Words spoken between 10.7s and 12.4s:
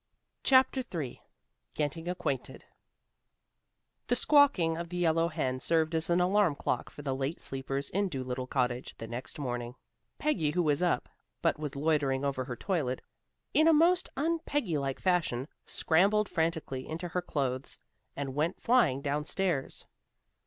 up, but was loitering